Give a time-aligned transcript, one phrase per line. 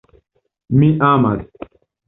[0.79, 1.69] Mi amas.